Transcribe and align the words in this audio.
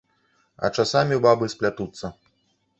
А 0.67 0.71
часамі 0.77 1.21
бабы 1.27 1.53
сплятуцца. 1.57 2.15